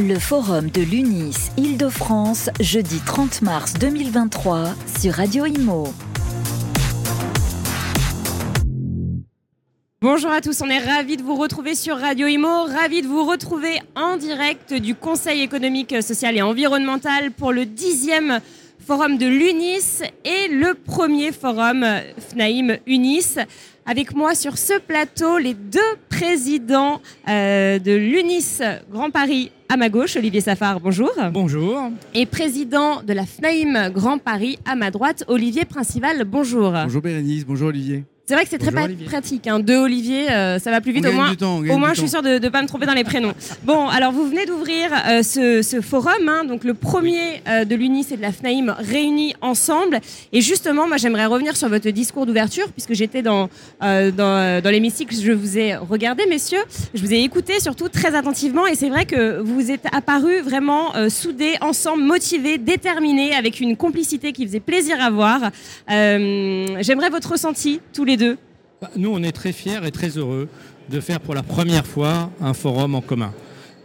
[0.00, 4.66] Le forum de l'UNIS Île-de-France, jeudi 30 mars 2023
[5.00, 5.88] sur Radio Imo.
[10.00, 13.24] Bonjour à tous, on est ravis de vous retrouver sur Radio Imo, ravis de vous
[13.24, 18.38] retrouver en direct du Conseil économique, social et environnemental pour le dixième
[18.78, 21.84] forum de l'UNIS et le premier forum
[22.30, 23.38] FNAIM UNIS.
[23.84, 28.60] Avec moi sur ce plateau, les deux présidents euh, de l'UNIS
[28.92, 31.12] Grand Paris à ma gauche, Olivier Safar, bonjour.
[31.32, 31.90] Bonjour.
[32.14, 36.72] Et président de la FNAIM Grand Paris à ma droite, Olivier Principal, bonjour.
[36.72, 38.04] Bonjour Bérénice, bonjour Olivier.
[38.28, 38.72] C'est vrai que c'est très
[39.06, 39.46] pratique.
[39.46, 39.58] Hein.
[39.58, 41.06] Deux Olivier, euh, ça va plus vite.
[41.06, 42.92] On au moins, temps, au moins je suis sûre de ne pas me tromper dans
[42.92, 43.32] les prénoms.
[43.62, 47.74] Bon, alors vous venez d'ouvrir euh, ce, ce forum, hein, donc le premier euh, de
[47.74, 50.00] l'UNIS et de la FNAIM réunis ensemble.
[50.34, 53.48] Et justement, moi j'aimerais revenir sur votre discours d'ouverture, puisque j'étais dans,
[53.80, 56.62] dans, dans l'hémicycle, je vous ai regardé, messieurs.
[56.92, 58.66] Je vous ai écouté surtout très attentivement.
[58.66, 64.32] Et c'est vrai que vous êtes apparus vraiment soudés, ensemble, motivés, déterminés, avec une complicité
[64.34, 65.50] qui faisait plaisir à voir.
[65.88, 68.36] J'aimerais votre ressenti, tous les deux.
[68.82, 70.48] Bah, Nous, on est très fiers et très heureux
[70.90, 73.32] de faire pour la première fois un forum en commun.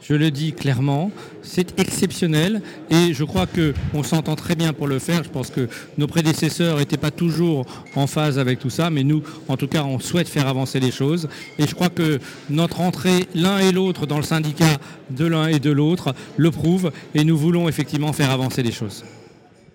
[0.02, 1.12] Je le dis clairement,
[1.44, 5.23] c'est exceptionnel et je crois qu'on s'entend très bien pour le faire.
[5.23, 9.23] Je pense que nos prédécesseurs n'étaient pas toujours en phase avec tout ça, mais nous,
[9.48, 11.30] en tout cas, on souhaite faire avancer les choses.
[11.58, 14.78] Et je crois que notre entrée l'un et l'autre dans le syndicat
[15.09, 19.06] de l'un et de l'autre le prouve et nous voulons effectivement faire avancer les choses.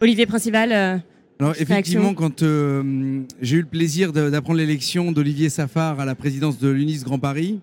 [0.03, 0.98] Olivier Principal, euh,
[1.41, 6.58] Alors effectivement, quand euh, j'ai eu le plaisir d'apprendre l'élection d'Olivier Safar à la présidence
[6.58, 7.61] de l'UNIS Grand Paris,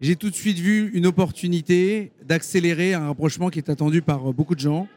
[0.00, 4.32] j'ai tout de suite vu une opportunité d'accélérer un rapprochement qui est attendu par euh,
[4.32, 4.88] beaucoup de gens.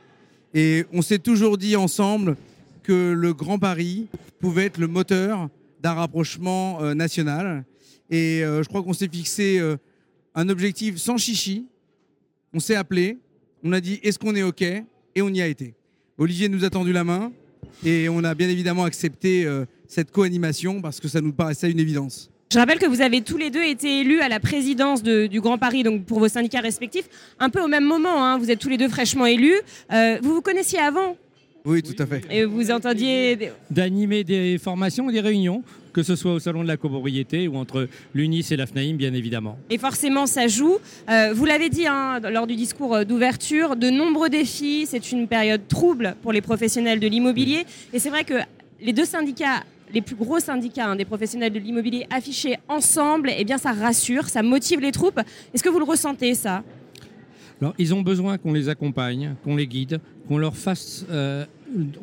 [0.55, 2.35] Et on s'est toujours dit ensemble
[2.81, 4.07] que le Grand Paris
[4.39, 5.47] pouvait être le moteur
[5.83, 7.63] d'un rapprochement euh, national.
[8.09, 9.61] Et euh, je crois qu'on s'est fixé
[10.33, 11.67] un objectif sans chichi.
[12.53, 13.19] On s'est appelé,
[13.63, 14.63] on a dit est-ce qu'on est OK?
[14.63, 15.75] Et on y a été.
[16.17, 17.31] Olivier nous a tendu la main
[17.83, 21.79] et on a bien évidemment accepté euh, cette co-animation parce que ça nous paraissait une
[21.79, 22.29] évidence.
[22.51, 25.41] je rappelle que vous avez tous les deux été élus à la présidence de- du
[25.41, 27.09] Grand Paris, donc pour vos syndicats respectifs,
[27.39, 28.23] un peu au même moment.
[28.25, 28.37] hein.
[28.37, 29.59] vous êtes tous les deux fraîchement élus.
[29.91, 31.17] Euh, vous vous connaissiez avant
[31.65, 32.21] Oui, tout à fait.
[32.29, 33.35] et vous entendiez.
[33.35, 37.47] des- d'animer des formations et des réunions, que ce soit au Salon de la copropriété
[37.47, 39.57] ou entre l'UNIS et la FNAIM, bien évidemment.
[39.69, 40.77] Et forcément, ça joue.
[41.09, 44.85] Euh, vous l'avez dit hein, lors du discours euh, d'ouverture, de nombreux défis.
[44.87, 47.65] C'est une période trouble pour les professionnels de l'immobilier.
[47.93, 48.35] Et c'est vrai que
[48.81, 53.43] les deux syndicats, les plus gros syndicats hein, des professionnels de l'immobilier affichés ensemble, eh
[53.45, 55.19] bien, ça rassure, ça motive les troupes.
[55.53, 56.63] Est-ce que vous le ressentez, ça?
[57.61, 61.45] Alors, ils ont besoin qu'on les accompagne, qu'on les guide, qu'on leur fasse, euh,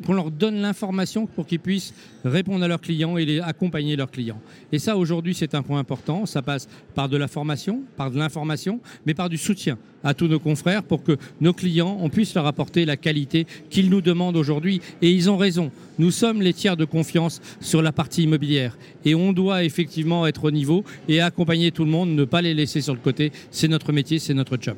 [0.05, 1.93] qu'on leur donne l'information pour qu'ils puissent
[2.23, 4.39] répondre à leurs clients et les accompagner leurs clients.
[4.71, 6.25] Et ça, aujourd'hui, c'est un point important.
[6.25, 10.27] Ça passe par de la formation, par de l'information, mais par du soutien à tous
[10.27, 14.35] nos confrères pour que nos clients, on puisse leur apporter la qualité qu'ils nous demandent
[14.35, 14.81] aujourd'hui.
[15.01, 15.71] Et ils ont raison.
[15.97, 18.77] Nous sommes les tiers de confiance sur la partie immobilière.
[19.05, 22.53] Et on doit effectivement être au niveau et accompagner tout le monde, ne pas les
[22.53, 23.31] laisser sur le côté.
[23.51, 24.75] C'est notre métier, c'est notre job.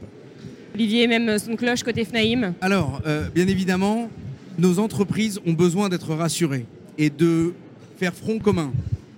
[0.75, 4.09] Olivier, même son cloche côté FNAIM Alors, euh, bien évidemment,
[4.57, 6.66] nos entreprises ont besoin d'être rassurées
[6.97, 7.53] et de
[7.97, 8.71] faire front commun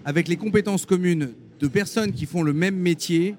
[0.06, 3.36] avec les compétences communes de personnes qui font le même métier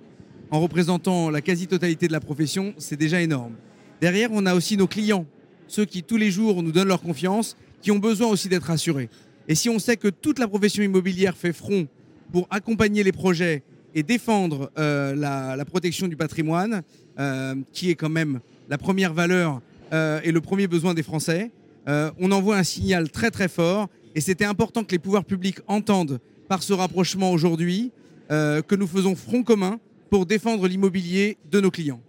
[0.50, 3.52] en représentant la quasi-totalité de la profession, c'est déjà énorme.
[4.00, 5.26] Derrière, on a aussi nos clients,
[5.66, 9.08] ceux qui tous les jours nous donnent leur confiance, qui ont besoin aussi d'être rassurés.
[9.46, 11.86] Et si on sait que toute la profession immobilière fait front
[12.32, 13.62] pour accompagner les projets
[13.94, 16.82] et défendre euh, la, protection du patrimoine,
[17.18, 19.60] euh, qui est quand même la première valeur
[19.92, 21.50] euh, et le premier besoin des Français,
[21.88, 23.88] euh, on envoie un signal très très fort.
[24.14, 27.92] Et c'était important que les pouvoirs publics entendent par ce rapprochement aujourd'hui
[28.30, 29.78] euh, que nous faisons front commun
[30.10, 32.00] pour défendre l'immobilier de nos clients.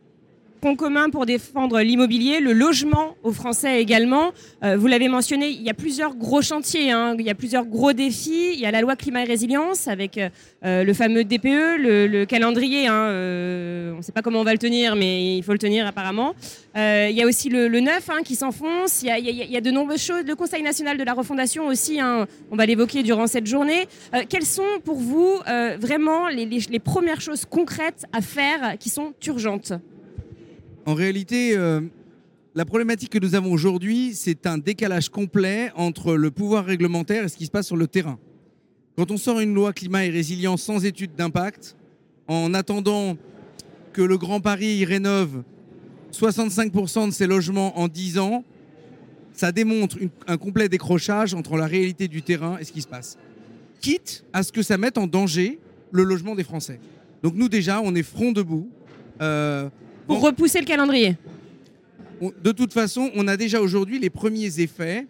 [0.62, 4.34] Front commun pour défendre l'immobilier, le logement aux Français également.
[4.62, 7.16] Euh, vous l'avez mentionné, il y a plusieurs gros chantiers, hein.
[7.18, 8.52] il y a plusieurs gros défis.
[8.54, 12.26] Il y a la loi climat et résilience avec euh, le fameux DPE, le, le
[12.26, 12.88] calendrier.
[12.88, 15.60] hein, euh, on ne sait pas comment on va le tenir, mais il faut le
[15.60, 16.36] tenir apparemment.
[16.76, 19.02] Euh, il y a aussi le, le neuf hein, qui s'enfonce.
[19.02, 20.24] Il y, a, de nombreuses choses.
[20.26, 23.88] Le Conseil national de la refondation aussi, on va l'évoquer durant cette journée.
[24.14, 29.14] Euh, quelles sont pour vous euh, vraiment les premières choses concrètes à faire qui sont
[29.26, 29.72] urgentes?
[30.90, 31.82] En réalité, euh,
[32.56, 37.30] la problématique que nous avons aujourd'hui, c'est un décalage complet entre le pouvoir réglementaire et
[37.30, 38.18] ce qui se passe sur le terrain.
[38.98, 41.76] Quand on sort une loi climat et résilience sans étude d'impact,
[42.28, 43.18] en attendant
[43.94, 45.44] que le Grand Paris rénove
[46.12, 48.44] 65% de ses logements en 10 ans,
[49.32, 53.20] ça démontre un complet décrochage entre la réalité du terrain et ce qui se passe.
[53.80, 55.60] Quitte à ce que ça mette en danger
[55.92, 56.80] le logement des Français.
[57.22, 58.72] Donc nous déjà, on est front debout.
[59.22, 59.70] euh,
[60.10, 61.18] Pour repousser le calendrier.
[62.20, 65.06] de toute façon, on a déjà aujourd'hui les premiers effets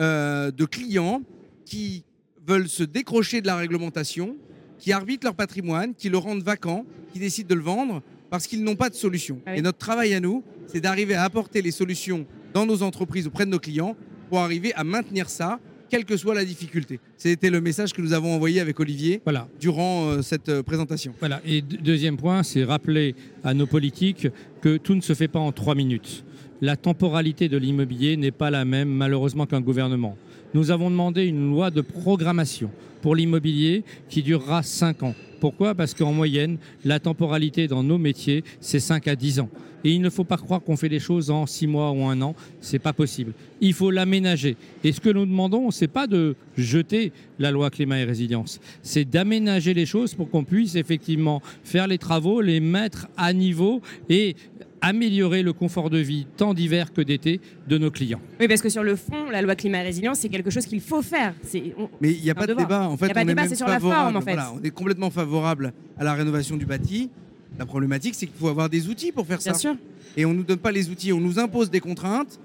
[0.00, 1.20] euh, de clients
[1.66, 2.02] qui
[2.46, 4.36] veulent se décrocher de la réglementation,
[4.78, 8.64] qui arbitrent leur patrimoine, qui le rendent vacant, qui décident de le vendre parce qu'ils
[8.64, 9.38] n'ont pas de solution.
[9.44, 9.58] Ah oui.
[9.58, 12.24] Et notre travail à nous, c'est d'arriver à apporter les solutions
[12.54, 13.96] dans nos entreprises auprès de nos clients
[14.30, 17.00] pour arriver à maintenir ça, quelle que soit la difficulté.
[17.16, 19.48] C'était le message que nous avons envoyé avec Olivier Voilà.
[19.60, 21.12] durant euh, cette euh, présentation.
[21.20, 21.40] Voilà.
[21.46, 23.14] Et deux- deuxième point, c'est rappeler
[23.44, 24.28] à nos politiques
[24.60, 26.24] que tout ne se fait pas en trois minutes.
[26.60, 30.16] La temporalité de l'immobilier n'est pas la même, malheureusement, qu'un gouvernement.
[30.54, 32.70] Nous avons demandé une loi de programmation
[33.02, 35.14] pour l'immobilier qui durera cinq ans.
[35.40, 35.74] Pourquoi?
[35.74, 39.48] Parce qu'en moyenne, la temporalité dans nos métiers, c'est 5 à 10 ans.
[39.84, 42.20] Et il ne faut pas croire qu'on fait les choses en 6 mois ou un
[42.22, 42.34] an.
[42.60, 43.32] C'est pas possible.
[43.60, 44.56] Il faut l'aménager.
[44.82, 48.58] Et ce que nous demandons, c'est pas de jeter la loi climat et résilience.
[48.82, 53.80] C'est d'aménager les choses pour qu'on puisse effectivement faire les travaux, les mettre à niveau
[54.08, 54.34] et
[54.80, 58.20] améliorer le confort de vie tant d'hiver que d'été de nos clients.
[58.40, 60.80] Oui, parce que sur le fond, la loi climat et résilience, c'est quelque chose qu'il
[60.80, 61.34] faut faire.
[61.78, 62.66] On- Mais il n'y a pas de devoir.
[62.66, 62.88] débat.
[62.88, 64.02] En fait, Il y a pas on de débat, c'est sur la favorable.
[64.04, 64.32] forme, en fait.
[64.34, 67.10] Voilà, on est complètement favorable à la rénovation du bâti.
[67.58, 69.58] La problématique, c'est qu'il faut avoir des outils pour faire Bien ça.
[69.58, 69.74] sûr.
[70.16, 72.38] Et on ne nous donne pas les outils, on nous impose des contraintes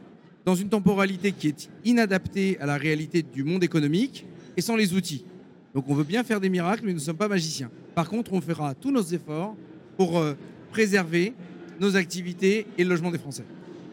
[0.46, 4.26] dans une temporalité qui est inadaptée à la réalité du monde économique
[4.58, 5.24] et sans les outils.
[5.74, 7.70] Donc on veut bien faire des miracles, mais nous ne sommes pas magiciens.
[7.96, 9.56] Par contre, on fera tous nos efforts
[9.98, 10.34] pour euh,
[10.72, 11.34] préserver
[11.84, 13.44] nos activités et le logement des Français.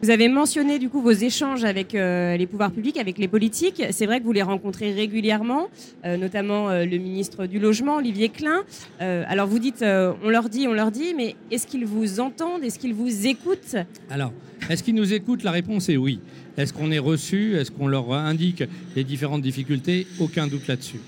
[0.03, 3.83] Vous avez mentionné du coup vos échanges avec euh, les pouvoirs publics, avec les politiques.
[3.91, 5.67] C'est vrai que vous les rencontrez régulièrement,
[6.05, 8.63] euh, notamment euh, le ministre du Logement, Olivier Klein.
[9.01, 12.19] Euh, alors vous dites, euh, on leur dit, on leur dit, mais est-ce qu'ils vous
[12.19, 12.63] entendent?
[12.63, 13.75] Est-ce qu'ils vous écoutent?
[14.09, 14.33] Alors,
[14.71, 15.43] est-ce qu'ils nous écoutent?
[15.43, 16.19] La réponse est oui.
[16.57, 17.55] Est-ce qu'on est reçu?
[17.55, 18.63] Est-ce qu'on leur indique
[18.95, 20.07] les différentes difficultés?
[20.19, 21.01] Aucun doute là-dessus.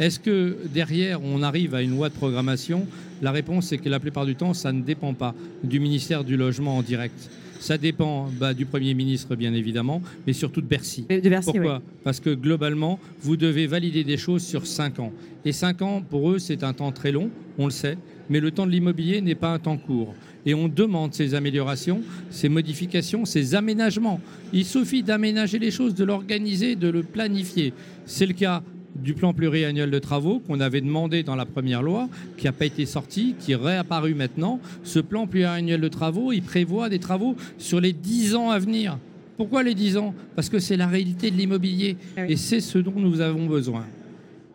[0.00, 2.86] Est-ce que derrière, on arrive à une loi de programmation
[3.22, 6.36] La réponse est que la plupart du temps, ça ne dépend pas du ministère du
[6.36, 7.30] Logement en direct.
[7.60, 11.02] Ça dépend bah, du Premier ministre, bien évidemment, mais surtout de Bercy.
[11.02, 11.76] de, Bercy Pourquoi?
[11.76, 11.92] Oui.
[12.02, 15.12] Parce que globalement, vous devez valider des choses sur 5 ans.
[15.44, 17.28] Et 5 ans, pour eux, c'est un temps très long,
[17.58, 17.98] on le sait,
[18.30, 20.14] mais le temps de l'immobilier n'est pas un temps court.
[20.46, 22.00] Et on demande ces améliorations,
[22.30, 24.20] ces modifications, ces aménagements.
[24.54, 27.74] Il suffit d'aménager les choses, de l'organiser, de le planifier.
[28.06, 28.62] C'est le cas
[29.02, 32.66] du plan pluriannuel de travaux qu'on avait demandé dans la première loi, qui n'a pas
[32.66, 34.60] été sorti, qui est réapparu maintenant.
[34.82, 38.98] Ce plan pluriannuel de travaux, il prévoit des travaux sur les 10 ans à venir.
[39.36, 40.14] Pourquoi les 10 ans?
[40.36, 42.32] Parce que c'est la réalité de l'immobilier Ah oui.
[42.32, 43.86] et c'est ce dont nous avons besoin.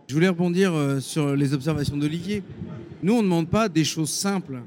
[0.07, 2.44] Je voulais rebondir euh, sur les observations d'Olivier.
[3.01, 4.59] Nous, on ne demande pas des choses simples.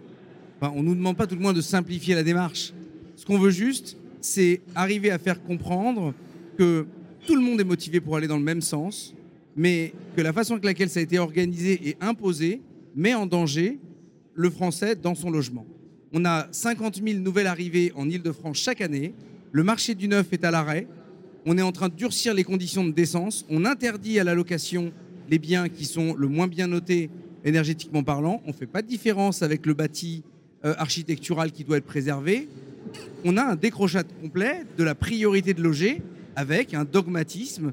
[0.61, 2.73] Enfin, on ne nous demande pas tout le moins de simplifier la démarche.
[3.15, 6.13] Ce qu'on veut juste, c'est arriver à faire comprendre
[6.57, 6.87] que
[7.27, 9.15] tout le monde est motivé pour aller dans le même sens,
[9.57, 12.63] mais que la façon avec laquelle ça a été organisé et imposé
[12.95, 13.79] met en danger
[14.35, 15.67] le français dans son logement.
[16.13, 19.15] On a 50 000 nouvelles arrivées en Ile-de-France chaque année.
[19.53, 20.87] Le marché du neuf est à l'arrêt.
[21.45, 23.45] On est en train de durcir les conditions de décence.
[23.51, 24.93] On interdit à la location
[25.29, 27.11] les biens qui sont le moins bien notés
[27.45, 28.41] énergétiquement parlant.
[28.45, 30.23] On ne fait pas de différence avec le bâti
[30.65, 32.49] euh, architectural qui doit être préservé.
[33.25, 36.01] On a un décrochage complet de la priorité de loger
[36.37, 37.73] avec un dogmatisme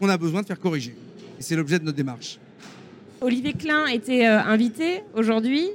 [0.00, 0.94] qu'on a besoin de faire corriger.
[1.38, 2.38] Et c'est l'objet de notre démarche.
[3.20, 5.68] Olivier Klein était euh, invité aujourd'hui.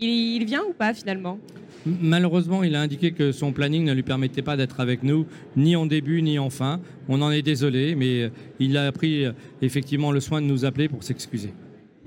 [0.00, 1.38] Il, il vient ou pas finalement?
[1.84, 5.74] Malheureusement, il a indiqué que son planning ne lui permettait pas d'être avec nous, ni
[5.74, 6.80] en début, ni en fin.
[7.08, 8.28] On en est désolé, mais euh,
[8.60, 11.52] il a pris euh, effectivement le soin de nous appeler pour s'excuser.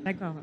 [0.05, 0.35] D'accord.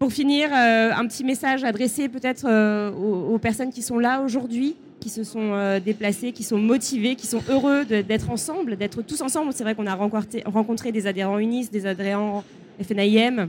[0.00, 4.22] Pour finir, euh, un petit message adressé peut-être euh, aux, aux personnes qui sont là
[4.22, 9.02] aujourd'hui, qui se sont euh, déplacées, qui sont motivées, qui sont heureux d'être ensemble, d'être
[9.02, 9.52] tous ensemble.
[9.52, 12.44] C'est vrai qu'on a rencontré, rencontré des adhérents UNIS, des adhérents
[12.82, 13.48] FNIM.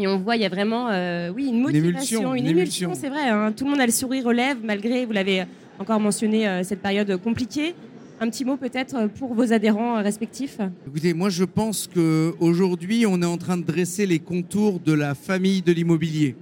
[0.00, 2.88] Et on voit, il y a vraiment euh, oui, une motivation, émulsion, une, une émulsion,
[2.88, 3.00] émulsion.
[3.02, 3.28] c'est vrai.
[3.28, 3.52] hein.
[3.52, 5.44] Tout le monde a le sourire aux lèvres, malgré, vous l'avez
[5.78, 7.74] encore mentionné, euh, cette période compliquée.
[8.20, 13.20] Un petit mot peut-être pour vos adhérents euh, respectifs Écoutez, moi je pense qu'aujourd'hui, on
[13.22, 16.34] est en train de dresser les contours de la famille de l'immobilier.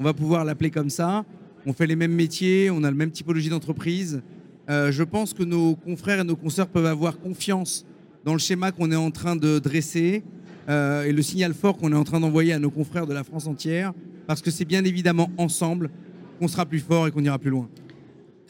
[0.00, 1.24] On va pouvoir l'appeler comme ça.
[1.64, 4.20] On fait les mêmes métiers, on a la même typologie d'entreprise.
[4.68, 7.84] Euh, je pense que nos confrères et nos consoeurs peuvent avoir confiance
[8.24, 10.24] dans le schéma qu'on est en train de dresser
[10.68, 13.22] euh, et le signal fort qu'on est en train d'envoyer à nos confrères de la
[13.22, 13.92] France entière,
[14.26, 15.90] parce que c'est bien évidemment ensemble
[16.38, 17.68] qu'on sera plus fort et qu'on ira plus loin.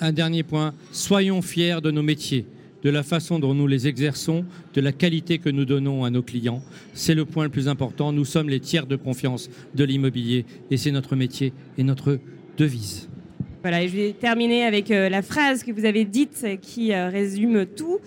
[0.01, 2.47] Un dernier point, soyons fiers de nos métiers,
[2.83, 6.23] de la façon dont nous les exerçons, de la qualité que nous donnons à nos
[6.23, 6.63] clients.
[6.95, 8.13] C'est le point le plus important.
[8.13, 12.19] Nous sommes les tiers de confiance de l'immobilier et c'est notre métier et notre
[12.57, 13.09] devise.
[13.63, 16.93] Voilà, et je vais terminer avec euh, la phrase que vous avez dite euh, qui
[16.93, 18.01] euh, résume tout.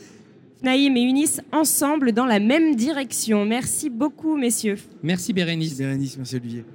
[0.59, 3.45] FNAIM et UNIS ensemble dans la même direction.
[3.45, 4.77] Merci beaucoup, messieurs.
[5.01, 5.79] Merci Bérénice.
[5.79, 6.65] Merci Bérénice, merci Olivier.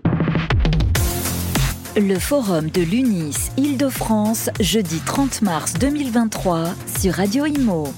[1.97, 7.89] le forum de l'UNIS Île-de-France, jeudi 30 mars 2023 sur Radio Imo.